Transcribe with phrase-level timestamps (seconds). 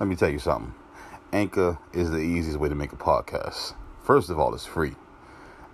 [0.00, 0.74] Let me tell you something.
[1.32, 3.74] Anchor is the easiest way to make a podcast.
[4.04, 4.94] First of all, it's free.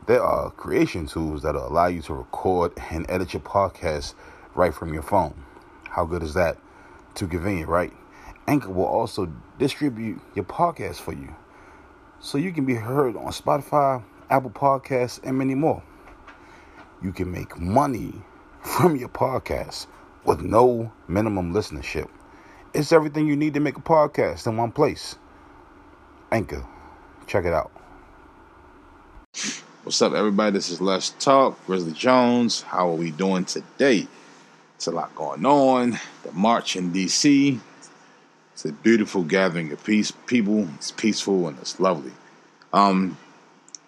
[0.06, 4.14] There are creation tools that allow you to record and edit your podcast
[4.54, 5.44] right from your phone.
[5.90, 6.56] How good is that?
[7.14, 7.92] Too convenient, right?
[8.46, 11.34] Anchor will also distribute your podcast for you
[12.18, 15.82] so you can be heard on Spotify, Apple Podcasts, and many more.
[17.02, 18.14] You can make money
[18.62, 19.86] from your podcast
[20.24, 22.08] with no minimum listenership.
[22.74, 25.14] It's everything you need to make a podcast in one place.
[26.32, 26.66] Anchor.
[27.28, 27.70] Check it out.
[29.84, 30.50] What's up, everybody?
[30.50, 31.64] This is Let's Talk.
[31.66, 32.62] Grizzly Jones.
[32.62, 34.08] How are we doing today?
[34.74, 36.00] It's a lot going on.
[36.24, 37.60] The march in D.C.
[38.54, 40.68] It's a beautiful gathering of peace people.
[40.74, 42.12] It's peaceful and it's lovely.
[42.72, 43.16] Um,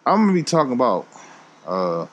[0.06, 1.08] I'm gonna be talking about
[1.66, 2.06] uh,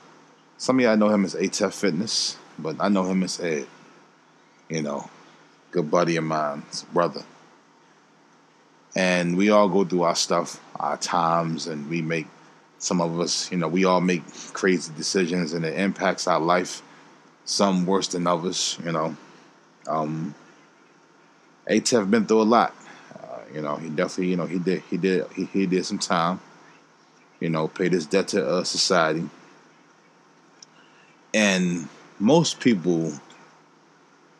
[0.57, 3.67] some of y'all know him as ATEF Fitness, but I know him as Ed.
[4.69, 5.07] You know,
[5.73, 7.23] good buddy of mine's brother.
[8.95, 12.27] And we all go through our stuff, our times, and we make
[12.77, 16.83] some of us, you know, we all make crazy decisions and it impacts our life,
[17.43, 19.17] some worse than others, you know.
[19.87, 20.35] Um
[21.67, 22.75] ATEF been through a lot.
[23.15, 25.99] Uh, you know, he definitely, you know, he did he did he, he did some
[25.99, 26.39] time.
[27.39, 29.27] You know, paid his debt to uh, society.
[31.33, 33.13] And most people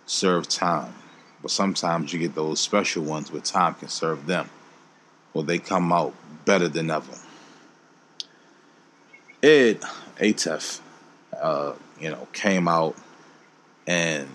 [0.06, 0.94] serve time.
[1.44, 4.50] But sometimes you get those special ones where time can serve them.
[5.34, 7.14] Or they come out better than ever.
[9.44, 9.82] Ed
[10.20, 10.80] Atef,
[11.40, 12.96] uh, you know, came out
[13.86, 14.30] and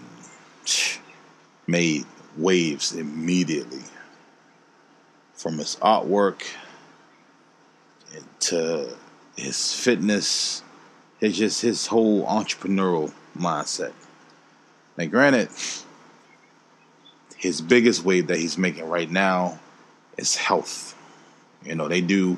[1.66, 2.04] made
[2.36, 3.82] waves immediately.
[5.34, 6.42] From his artwork
[8.40, 8.96] to
[9.36, 10.62] his fitness,
[11.20, 13.92] his just his whole entrepreneurial mindset.
[14.96, 15.48] Now, granted,
[17.38, 19.58] his biggest wave that he's making right now
[20.18, 20.94] is health.
[21.64, 22.36] You know, they do.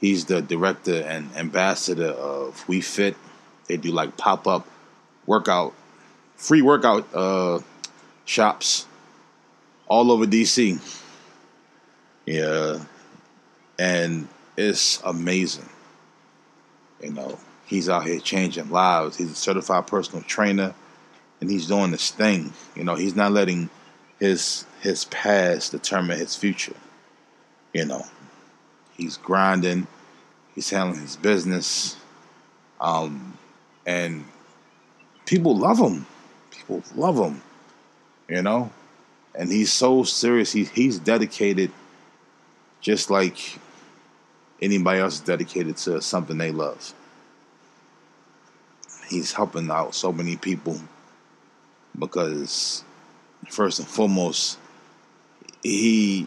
[0.00, 3.16] He's the director and ambassador of We Fit.
[3.68, 4.66] They do like pop up
[5.26, 5.72] workout,
[6.34, 7.60] free workout uh,
[8.24, 8.86] shops
[9.86, 10.80] all over DC.
[12.26, 12.80] Yeah,
[13.78, 14.26] and
[14.56, 15.68] it's amazing.
[17.00, 19.16] You know, he's out here changing lives.
[19.16, 20.74] He's a certified personal trainer,
[21.40, 22.52] and he's doing this thing.
[22.74, 23.70] You know, he's not letting
[24.22, 26.76] his his past determine his future.
[27.74, 28.06] You know,
[28.96, 29.88] he's grinding.
[30.54, 31.96] He's handling his business,
[32.80, 33.36] um,
[33.84, 34.24] and
[35.26, 36.06] people love him.
[36.52, 37.42] People love him.
[38.28, 38.70] You know,
[39.34, 40.52] and he's so serious.
[40.52, 41.72] He he's dedicated,
[42.80, 43.58] just like
[44.60, 46.94] anybody else is dedicated to something they love.
[49.08, 50.78] He's helping out so many people
[51.98, 52.84] because
[53.52, 54.58] first and foremost,
[55.62, 56.26] he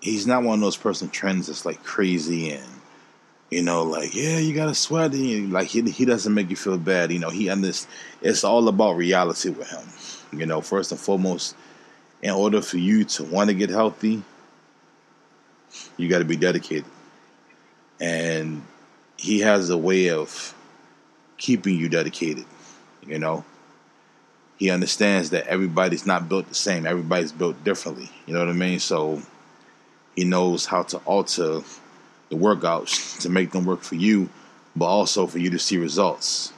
[0.00, 2.66] he's not one of those person trends that's like crazy and
[3.50, 5.12] you know, like yeah, you got to sweat.
[5.12, 7.12] And like he he doesn't make you feel bad.
[7.12, 7.94] You know, he understands.
[8.20, 10.38] It's all about reality with him.
[10.38, 11.54] You know, first and foremost,
[12.22, 14.22] in order for you to want to get healthy,
[15.96, 16.86] you got to be dedicated.
[18.00, 18.62] And
[19.16, 20.54] he has a way of
[21.38, 22.46] keeping you dedicated.
[23.06, 23.44] You know,
[24.58, 26.86] he understands that everybody's not built the same.
[26.86, 28.10] Everybody's built differently.
[28.26, 28.80] You know what I mean?
[28.80, 29.22] So
[30.14, 31.60] he knows how to alter
[32.30, 34.28] the workouts to make them work for you,
[34.74, 36.52] but also for you to see results.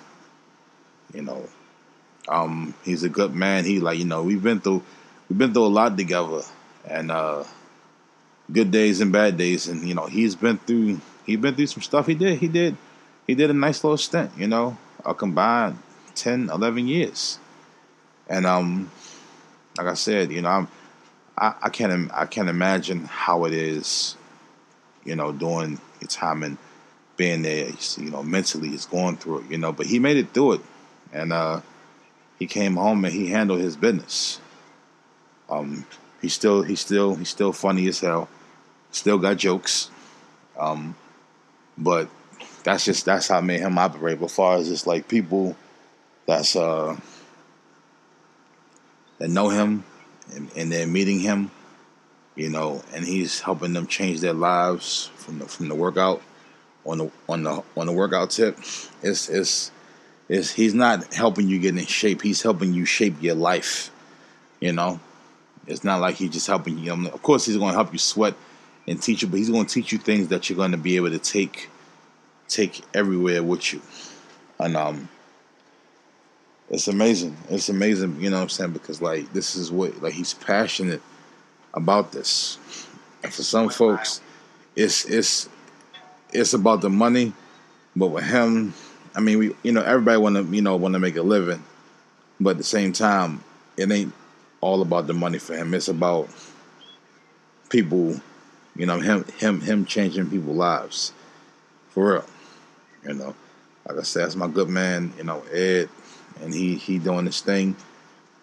[1.12, 1.48] You know,
[2.28, 3.64] um, he's a good man.
[3.64, 4.82] He like you know we've been through
[5.28, 6.42] we've been through a lot together,
[6.86, 7.44] and uh,
[8.53, 11.82] good days and bad days, and you know he's been through he's been through some
[11.82, 12.06] stuff.
[12.06, 12.76] He did he did
[13.26, 14.30] he did a nice little stint.
[14.36, 15.78] You know, a combined
[16.15, 17.38] 10, 11 years.
[18.28, 18.91] And um,
[19.77, 20.69] like I said, you know, I'm,
[21.37, 24.16] I, I can't I can't imagine how it is,
[25.05, 26.59] you know, doing your time and
[27.16, 27.71] being there.
[27.97, 29.50] You know, mentally, he's going through it.
[29.50, 30.61] You know, but he made it through it,
[31.12, 31.61] and uh,
[32.39, 34.41] he came home and he handled his business.
[35.49, 35.87] Um,
[36.21, 38.28] he's still he's still he's still funny as hell.
[38.91, 39.91] Still got jokes,
[40.59, 40.97] um,
[41.77, 42.09] but
[42.65, 44.21] that's just that's how I made him operate.
[44.21, 45.57] But far as just like people
[46.27, 46.97] that's uh
[49.18, 49.84] that know him
[50.34, 51.50] and, and they're meeting him,
[52.34, 56.22] you know, and he's helping them change their lives from the from the workout
[56.84, 58.59] on the on the on the workout tip.
[59.03, 59.70] It's it's
[60.28, 62.22] it's he's not helping you get in shape.
[62.22, 63.91] He's helping you shape your life.
[64.60, 65.00] You know,
[65.66, 66.92] it's not like he's just helping you.
[66.92, 68.34] Of course, he's going to help you sweat
[68.86, 70.97] and teach you, but he's going to teach you things that you're going to be
[70.97, 71.68] able to take
[72.48, 73.82] take everywhere with you.
[74.59, 75.09] And um,
[76.70, 77.36] it's amazing.
[77.48, 78.72] It's amazing, you know what I'm saying?
[78.72, 81.03] Because like this is what like he's passionate
[81.74, 82.59] about this.
[83.22, 84.20] And for some folks,
[84.76, 85.48] it's it's
[86.32, 87.32] it's about the money,
[87.97, 88.74] but with him,
[89.15, 91.62] I mean, we you know everybody want to you know want to make a living,
[92.38, 93.42] but at the same time,
[93.76, 94.12] it ain't
[94.60, 95.72] all about the money for him.
[95.74, 96.28] It's about
[97.71, 98.21] people,
[98.76, 101.12] you know, him him him changing people's lives,
[101.91, 102.24] for real.
[103.04, 103.34] You know,
[103.88, 105.12] like I said, that's my good man.
[105.16, 105.88] You know, Ed,
[106.42, 107.76] and he he doing this thing.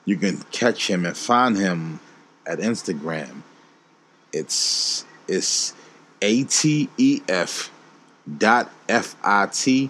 [0.06, 2.00] You can catch him and find him
[2.46, 3.42] at Instagram.
[4.32, 5.74] It's it's
[6.22, 7.70] ATEF
[8.38, 9.90] dot FIT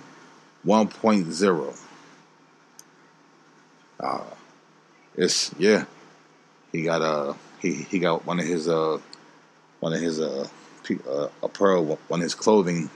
[0.66, 1.80] 1.0.
[4.00, 4.24] Uh,
[5.16, 5.86] it's yeah.
[6.72, 8.98] He got uh he he got one of his uh
[9.80, 10.48] one of his uh,
[11.10, 12.90] uh apparel one of his clothing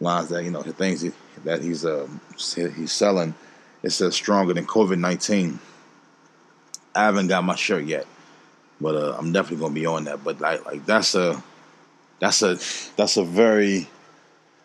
[0.00, 1.12] lines that you know the things he,
[1.44, 3.34] that he's uh he's selling.
[3.82, 5.58] It says stronger than COVID nineteen.
[6.94, 8.06] I haven't got my shirt yet,
[8.80, 10.22] but uh, I'm definitely gonna be on that.
[10.22, 11.42] But like like that's a
[12.18, 12.58] that's a
[12.96, 13.88] that's a very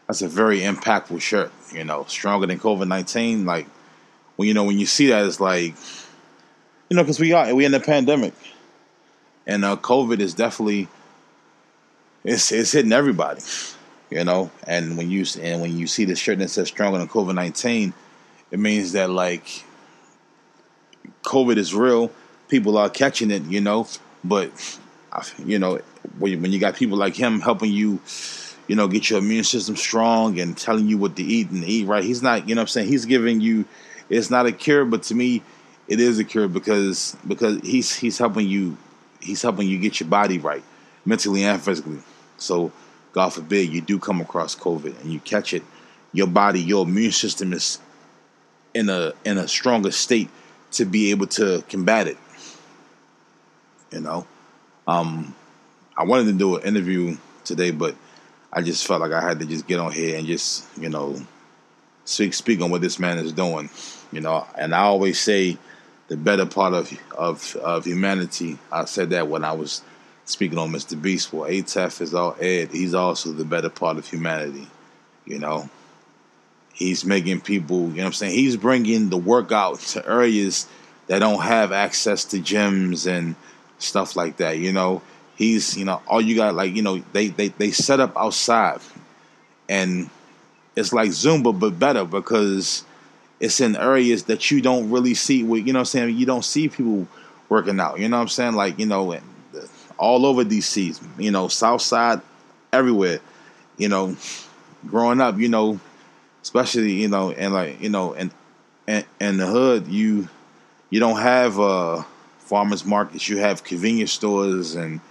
[0.07, 1.51] that's a very impactful shirt.
[1.71, 3.45] You know, stronger than COVID nineteen.
[3.45, 3.67] Like
[4.35, 5.75] when you know when you see that, it's like
[6.89, 8.33] you know because we are we in the pandemic,
[9.47, 10.87] and uh, COVID is definitely
[12.23, 13.41] it's it's hitting everybody.
[14.09, 17.07] You know, and when you and when you see the shirt that says stronger than
[17.07, 17.93] COVID nineteen,
[18.55, 19.65] it means that like
[21.23, 22.09] COVID is real.
[22.47, 23.43] People are catching it.
[23.43, 23.85] You know,
[24.23, 24.79] but
[25.45, 25.81] you know
[26.19, 27.99] when you got people like him helping you
[28.67, 31.85] you know, get your immune system strong and telling you what to eat and eat
[31.85, 32.03] right.
[32.05, 32.87] He's not, you know I'm saying?
[32.87, 33.65] He's giving you
[34.07, 35.43] it's not a cure, but to me
[35.89, 38.77] it is a cure because because he's he's helping you
[39.19, 40.63] he's helping you get your body right,
[41.03, 41.99] mentally and physically.
[42.37, 42.71] So
[43.11, 45.63] God forbid you do come across COVID and you catch it,
[46.13, 47.79] your body, your immune system is
[48.75, 50.29] in a in a stronger state
[50.73, 52.17] to be able to combat it.
[53.91, 54.27] You know?
[54.87, 55.33] Um
[55.97, 57.95] I wanted to do an interview today, but
[58.51, 61.15] I just felt like I had to just get on here and just, you know,
[62.03, 63.69] speak speak on what this man is doing.
[64.11, 65.57] You know, and I always say
[66.09, 68.59] the better part of of of humanity.
[68.71, 69.81] I said that when I was
[70.25, 71.01] speaking on Mr.
[71.01, 71.31] Beast.
[71.31, 72.71] Well, ATEF is all Ed.
[72.71, 74.67] He's also the better part of humanity.
[75.25, 75.69] You know,
[76.75, 77.77] he's making people.
[77.77, 80.67] You know, what I'm saying he's bringing the workout to areas
[81.07, 83.35] that don't have access to gyms and
[83.79, 84.59] stuff like that.
[84.59, 85.01] You know,
[85.35, 88.79] he's you know all you got like you know they they they set up outside
[89.67, 90.09] and
[90.75, 92.83] it's like zumba but better because
[93.39, 96.45] it's in areas that you don't really see with you know i'm saying you don't
[96.45, 97.07] see people
[97.49, 99.19] working out you know what i'm saying like you know uh,
[99.97, 102.21] all over dc you know south side
[102.71, 103.19] everywhere
[103.77, 104.15] you know
[104.87, 105.79] growing up you know
[106.45, 108.31] especially you know and like you know and
[108.87, 110.29] and, and the hood you
[110.91, 112.03] you don't have uh
[112.37, 115.01] farmers markets you have convenience stores and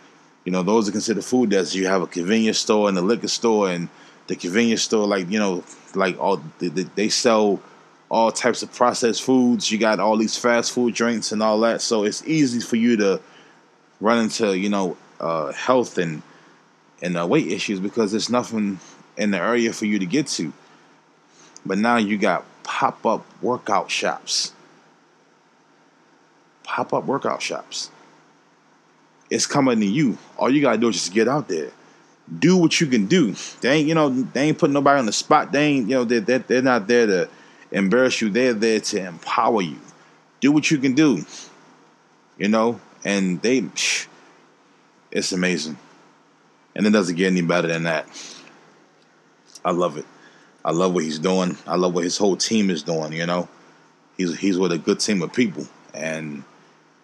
[0.45, 1.75] you know, those are considered food deserts.
[1.75, 3.89] You have a convenience store and a liquor store, and
[4.27, 5.65] the convenience store, like you know,
[5.95, 7.61] like all they, they sell
[8.11, 9.71] all types of processed foods.
[9.71, 12.97] You got all these fast food drinks and all that, so it's easy for you
[12.99, 13.21] to
[14.01, 16.23] run into you know uh, health and
[17.03, 18.79] and uh, weight issues because there's nothing
[19.17, 20.53] in the area for you to get to.
[21.67, 24.53] But now you got pop up workout shops.
[26.65, 27.91] Pop up workout shops
[29.31, 30.17] it's coming to you.
[30.39, 31.71] All you gotta do is just get out there.
[32.39, 33.35] Do what you can do.
[33.61, 35.53] They ain't, you know, they ain't putting nobody on the spot.
[35.53, 37.29] They ain't, you know, they're, they're, they're not there to
[37.71, 38.31] embarrass you.
[38.31, 39.79] They're there to empower you.
[40.41, 41.25] Do what you can do.
[42.39, 43.65] You know, and they,
[45.11, 45.79] it's amazing.
[46.75, 48.07] And it doesn't get any better than that.
[49.65, 50.07] I love it.
[50.65, 51.57] I love what he's doing.
[51.67, 53.13] I love what his whole team is doing.
[53.13, 53.49] You know,
[54.17, 56.45] he's he's with a good team of people, and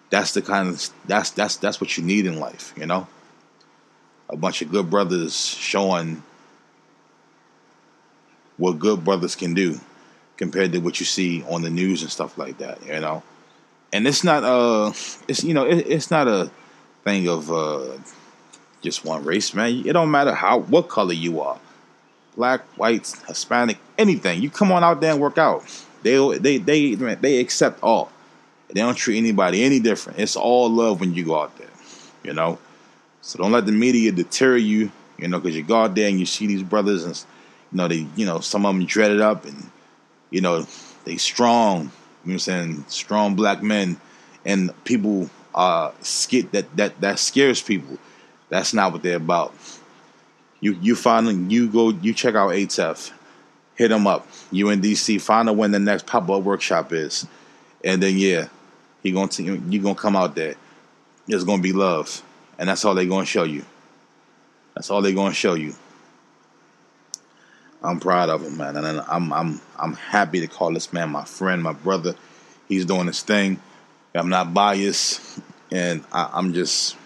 [0.08, 3.06] that's the kind of that's that's that's what you need in life, you know.
[4.28, 6.22] A bunch of good brothers showing
[8.56, 9.80] what good brothers can do
[10.36, 13.22] compared to what you see on the news and stuff like that, you know.
[13.92, 14.92] And it's not uh
[15.28, 16.50] it's you know it, it's not a
[17.04, 17.98] thing of uh
[18.80, 19.82] just one race, man.
[19.84, 21.58] It don't matter how what color you are.
[22.40, 24.40] Black, white, Hispanic, anything.
[24.40, 25.62] You come on out there and work out.
[26.02, 28.10] They they they they accept all.
[28.68, 30.20] They don't treat anybody any different.
[30.20, 31.68] It's all love when you go out there,
[32.24, 32.58] you know.
[33.20, 36.18] So don't let the media deter you, you know, because you go out there and
[36.18, 37.14] you see these brothers and
[37.72, 39.70] you know they, you know, some of them dreaded up and
[40.30, 40.66] you know
[41.04, 41.92] they strong.
[42.24, 42.84] You know I'm saying?
[42.88, 44.00] Strong black men
[44.46, 47.98] and people uh skit that that that scares people.
[48.48, 49.52] That's not what they're about.
[50.60, 53.10] You you find you go you check out ATEF,
[53.74, 54.26] hit them up.
[54.50, 57.26] You in DC, find out when the next pop up workshop is,
[57.82, 58.48] and then yeah,
[59.02, 60.54] he gonna you gonna come out there.
[61.28, 62.22] It's gonna be love,
[62.58, 63.64] And that's all they're going to show you.
[64.74, 65.74] That's all they're going to show you.
[67.82, 71.24] I'm proud of him, man, and I'm I'm I'm happy to call this man my
[71.24, 72.14] friend, my brother.
[72.68, 73.60] He's doing his thing.
[74.14, 75.40] I'm not biased,
[75.70, 76.96] and I, I'm just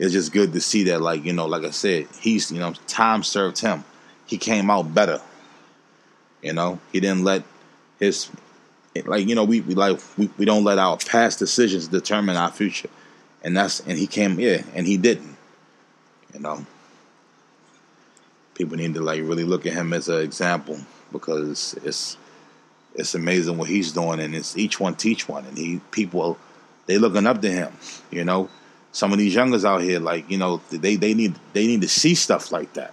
[0.00, 2.72] it's just good to see that, like you know, like I said, he's you know,
[2.86, 3.84] time served him.
[4.26, 5.20] He came out better.
[6.42, 7.44] You know, he didn't let
[7.98, 8.30] his
[9.04, 12.50] like you know we, we like we, we don't let our past decisions determine our
[12.50, 12.88] future,
[13.44, 15.36] and that's and he came yeah, and he didn't.
[16.34, 16.66] You know
[18.60, 20.78] people need to like really look at him as an example
[21.12, 22.18] because it's
[22.94, 26.36] it's amazing what he's doing and it's each one teach one and he people
[26.84, 27.72] they looking up to him
[28.10, 28.50] you know
[28.92, 31.88] some of these youngers out here like you know they they need they need to
[31.88, 32.92] see stuff like that.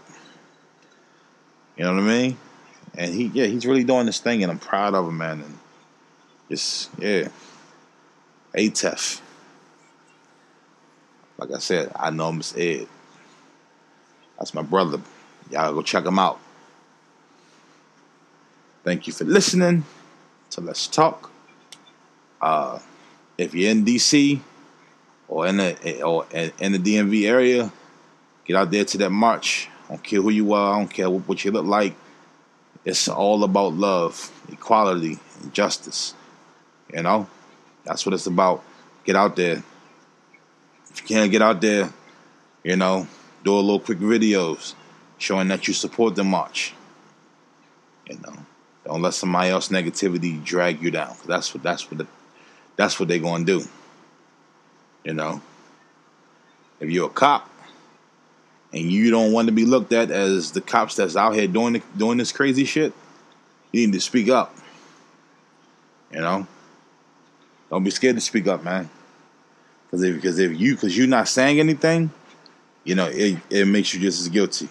[1.76, 2.38] You know what i mean?
[2.96, 5.42] And he yeah he's really doing this thing and i'm proud of him man.
[5.42, 5.58] And
[6.50, 7.30] just yeah.
[8.56, 9.22] Atef
[11.38, 12.88] like i said i know miss ed.
[14.38, 15.02] That's my brother.
[15.50, 16.40] Y'all go check him out.
[18.84, 19.84] Thank you for listening
[20.52, 21.32] to Let's Talk.
[22.40, 22.80] Uh,
[23.38, 24.40] if you're in DC
[25.28, 27.72] or in the or in the DMV area,
[28.46, 29.70] get out there to that march.
[29.86, 30.76] I don't care who you are.
[30.76, 31.96] I don't care what you look like.
[32.86, 36.14] It's all about love, equality, and justice.
[36.94, 37.28] You know,
[37.84, 38.64] that's what it's about.
[39.04, 39.64] Get out there.
[40.90, 41.92] If you can't get out there,
[42.64, 43.08] you know,
[43.44, 44.74] do a little quick videos
[45.18, 46.74] showing that you support the march.
[48.10, 48.34] You know,
[48.86, 51.10] don't let somebody else negativity drag you down.
[51.10, 52.08] Cause That's what that's what the,
[52.76, 53.64] that's what they're gonna do.
[55.08, 55.42] You know,
[56.82, 57.50] if you're a cop
[58.74, 61.72] and you don't want to be looked at as the cops that's out here doing
[61.72, 62.92] the, doing this crazy shit,
[63.72, 64.54] you need to speak up.
[66.12, 66.46] You know,
[67.70, 68.90] don't be scared to speak up, man.
[69.86, 72.12] Because if because if you because you're not saying anything,
[72.84, 74.68] you know it it makes you just as guilty.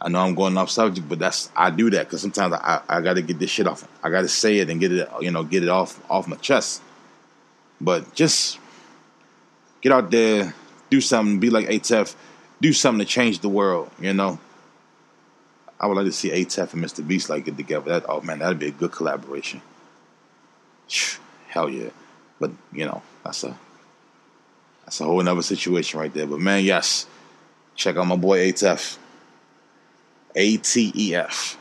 [0.00, 3.00] I know I'm going off subject, but that's I do that because sometimes I, I
[3.02, 3.86] got to get this shit off.
[4.02, 6.34] I got to say it and get it, you know, get it off off my
[6.38, 6.82] chest.
[7.80, 8.58] But just
[9.80, 10.54] get out there,
[10.90, 12.14] do something, be like ATEF,
[12.60, 13.90] do something to change the world.
[14.00, 14.38] You know,
[15.78, 17.06] I would like to see ATEF and Mr.
[17.06, 17.90] Beast like get together.
[17.90, 19.62] That oh man, that'd be a good collaboration.
[21.48, 21.90] Hell yeah,
[22.38, 23.58] but you know that's a
[24.84, 26.26] that's a whole another situation right there.
[26.26, 27.06] But man, yes,
[27.74, 28.98] check out my boy ATEF.
[30.36, 31.56] A T E F.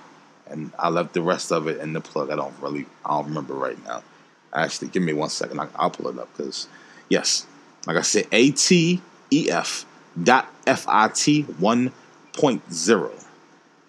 [0.48, 2.32] And I left the rest of it in the plug.
[2.32, 4.04] I don't really, I don't remember right now.
[4.52, 5.60] Actually, give me one second.
[5.60, 6.68] I, I'll pull it up because,
[7.08, 7.46] yes,
[7.86, 9.86] like I said, A T E F
[10.22, 13.26] dot F I T 1.0.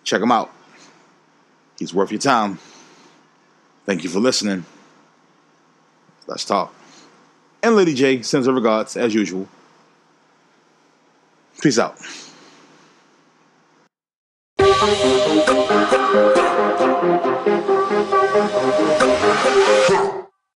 [0.04, 0.50] Check him out.
[1.78, 2.58] He's worth your time.
[3.86, 4.64] Thank you for listening.
[6.26, 6.74] Let's talk.
[7.62, 9.48] And Lady J sends her regards as usual.
[11.60, 11.98] Peace out.